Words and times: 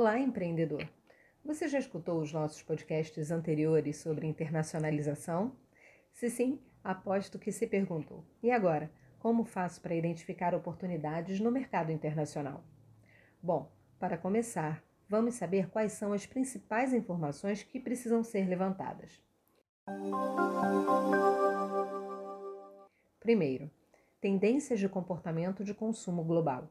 Olá, 0.00 0.18
empreendedor! 0.18 0.88
Você 1.44 1.68
já 1.68 1.78
escutou 1.78 2.22
os 2.22 2.32
nossos 2.32 2.62
podcasts 2.62 3.30
anteriores 3.30 3.98
sobre 3.98 4.26
internacionalização? 4.26 5.54
Se 6.10 6.30
sim, 6.30 6.58
aposto 6.82 7.38
que 7.38 7.52
se 7.52 7.66
perguntou: 7.66 8.24
e 8.42 8.50
agora? 8.50 8.90
Como 9.18 9.44
faço 9.44 9.78
para 9.82 9.94
identificar 9.94 10.54
oportunidades 10.54 11.38
no 11.38 11.50
mercado 11.50 11.92
internacional? 11.92 12.64
Bom, 13.42 13.70
para 13.98 14.16
começar, 14.16 14.82
vamos 15.06 15.34
saber 15.34 15.68
quais 15.68 15.92
são 15.92 16.14
as 16.14 16.24
principais 16.24 16.94
informações 16.94 17.62
que 17.62 17.78
precisam 17.78 18.24
ser 18.24 18.48
levantadas. 18.48 19.22
Primeiro, 23.20 23.70
tendências 24.18 24.80
de 24.80 24.88
comportamento 24.88 25.62
de 25.62 25.74
consumo 25.74 26.24
global 26.24 26.70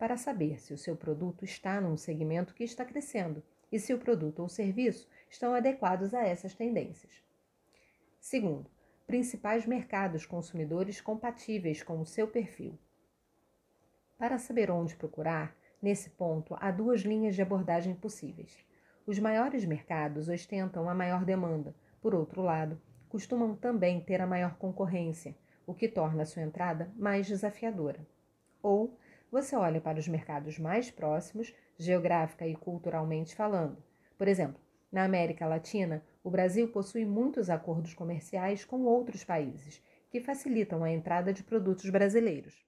para 0.00 0.16
saber 0.16 0.58
se 0.58 0.72
o 0.72 0.78
seu 0.78 0.96
produto 0.96 1.44
está 1.44 1.78
num 1.78 1.94
segmento 1.94 2.54
que 2.54 2.64
está 2.64 2.86
crescendo 2.86 3.42
e 3.70 3.78
se 3.78 3.92
o 3.92 3.98
produto 3.98 4.40
ou 4.40 4.48
serviço 4.48 5.06
estão 5.28 5.54
adequados 5.54 6.14
a 6.14 6.22
essas 6.22 6.54
tendências. 6.54 7.22
Segundo, 8.18 8.70
principais 9.06 9.66
mercados 9.66 10.24
consumidores 10.24 11.02
compatíveis 11.02 11.82
com 11.82 12.00
o 12.00 12.06
seu 12.06 12.26
perfil. 12.26 12.78
Para 14.16 14.38
saber 14.38 14.70
onde 14.70 14.96
procurar, 14.96 15.54
nesse 15.82 16.08
ponto 16.08 16.56
há 16.58 16.70
duas 16.70 17.02
linhas 17.02 17.34
de 17.34 17.42
abordagem 17.42 17.94
possíveis. 17.94 18.56
Os 19.06 19.18
maiores 19.18 19.66
mercados 19.66 20.30
ostentam 20.30 20.88
a 20.88 20.94
maior 20.94 21.26
demanda, 21.26 21.74
por 22.00 22.14
outro 22.14 22.40
lado, 22.40 22.80
costumam 23.06 23.54
também 23.54 24.00
ter 24.00 24.22
a 24.22 24.26
maior 24.26 24.56
concorrência, 24.56 25.36
o 25.66 25.74
que 25.74 25.88
torna 25.88 26.22
a 26.22 26.26
sua 26.26 26.40
entrada 26.40 26.90
mais 26.96 27.26
desafiadora. 27.26 28.00
Ou 28.62 28.96
você 29.30 29.54
olha 29.54 29.80
para 29.80 29.98
os 29.98 30.08
mercados 30.08 30.58
mais 30.58 30.90
próximos, 30.90 31.54
geográfica 31.78 32.46
e 32.46 32.54
culturalmente 32.54 33.34
falando. 33.34 33.82
Por 34.18 34.28
exemplo, 34.28 34.60
na 34.90 35.04
América 35.04 35.46
Latina, 35.46 36.04
o 36.22 36.30
Brasil 36.30 36.68
possui 36.68 37.04
muitos 37.04 37.48
acordos 37.48 37.94
comerciais 37.94 38.64
com 38.64 38.82
outros 38.82 39.24
países, 39.24 39.82
que 40.10 40.20
facilitam 40.20 40.82
a 40.82 40.90
entrada 40.90 41.32
de 41.32 41.44
produtos 41.44 41.88
brasileiros. 41.88 42.66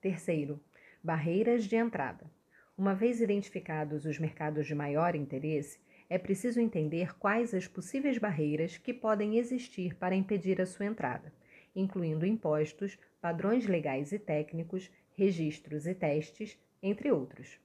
Terceiro, 0.00 0.58
barreiras 1.02 1.64
de 1.64 1.76
entrada. 1.76 2.30
Uma 2.76 2.94
vez 2.94 3.20
identificados 3.20 4.04
os 4.06 4.18
mercados 4.18 4.66
de 4.66 4.74
maior 4.74 5.14
interesse, 5.14 5.78
é 6.08 6.18
preciso 6.18 6.60
entender 6.60 7.16
quais 7.18 7.54
as 7.54 7.68
possíveis 7.68 8.18
barreiras 8.18 8.78
que 8.78 8.92
podem 8.92 9.36
existir 9.36 9.94
para 9.94 10.14
impedir 10.14 10.60
a 10.60 10.66
sua 10.66 10.86
entrada, 10.86 11.32
incluindo 11.74 12.26
impostos, 12.26 12.98
padrões 13.20 13.66
legais 13.66 14.12
e 14.12 14.18
técnicos, 14.18 14.90
registros 15.12 15.86
e 15.86 15.94
testes, 15.94 16.58
entre 16.82 17.10
outros. 17.10 17.58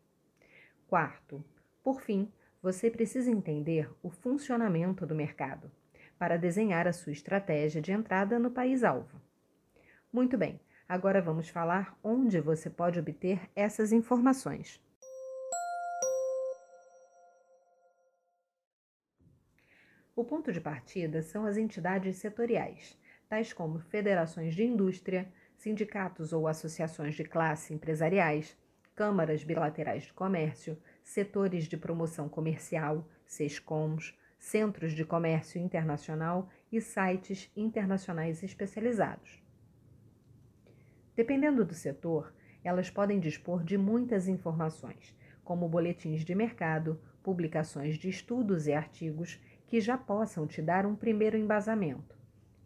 Quarto, 0.88 1.44
por 1.84 2.02
fim, 2.02 2.32
você 2.62 2.90
precisa 2.90 3.32
entender 3.32 3.90
o 4.04 4.10
funcionamento 4.10 5.06
do 5.06 5.16
mercado 5.16 5.72
para 6.18 6.38
desenhar 6.38 6.88
a 6.88 6.94
sua 6.94 7.14
estratégia 7.14 7.82
de 7.82 7.92
entrada 7.92 8.38
no 8.38 8.52
país-alvo. 8.52 9.22
Muito 10.12 10.38
bem, 10.38 10.60
agora 10.88 11.22
vamos 11.22 11.48
falar 11.48 11.98
onde 12.04 12.42
você 12.42 12.70
pode 12.70 13.00
obter 13.00 13.50
essas 13.56 13.94
informações. 13.94 14.82
O 20.16 20.24
ponto 20.26 20.52
de 20.52 20.60
partida 20.60 21.22
são 21.22 21.46
as 21.46 21.56
entidades 21.56 22.18
setoriais, 22.18 23.00
tais 23.30 23.54
como 23.54 23.80
federações 23.80 24.56
de 24.56 24.64
indústria, 24.64 25.32
sindicatos 25.56 26.34
ou 26.34 26.48
associações 26.48 27.14
de 27.14 27.24
classe 27.24 27.74
empresariais, 27.76 28.58
câmaras 28.96 29.44
bilaterais 29.44 30.04
de 30.04 30.14
comércio, 30.14 30.76
setores 31.04 31.66
de 31.66 31.78
promoção 31.78 32.28
comercial, 32.28 33.08
SESCOMs, 33.28 34.18
centros 34.40 34.94
de 34.94 35.06
comércio 35.06 35.62
internacional 35.62 36.50
e 36.72 36.82
sites 36.82 37.52
internacionais 37.56 38.42
especializados. 38.42 39.44
Dependendo 41.16 41.64
do 41.64 41.74
setor, 41.76 42.34
elas 42.64 42.90
podem 42.90 43.20
dispor 43.20 43.64
de 43.64 43.78
muitas 43.78 44.28
informações, 44.28 45.16
como 45.44 45.70
boletins 45.70 46.26
de 46.26 46.34
mercado, 46.34 47.00
publicações 47.22 47.96
de 47.96 48.10
estudos 48.10 48.66
e 48.66 48.74
artigos 48.74 49.40
que 49.68 49.80
já 49.80 49.98
possam 49.98 50.48
te 50.48 50.62
dar 50.62 50.86
um 50.86 50.96
primeiro 50.96 51.38
embasamento. 51.38 52.19